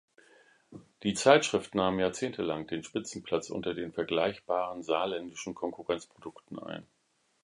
Die 1.03 1.13
Zeitschrift 1.13 1.75
nahm 1.75 1.99
jahrzehntelang 1.99 2.65
den 2.65 2.83
Spitzenplatz 2.83 3.51
unter 3.51 3.75
den 3.75 3.93
vergleichbaren 3.93 4.81
saarländischen 4.81 5.53
Konkurrenzprodukten 5.53 6.57
ein. 6.57 6.87